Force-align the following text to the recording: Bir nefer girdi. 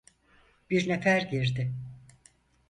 Bir 0.69 0.89
nefer 0.89 1.21
girdi. 1.21 1.71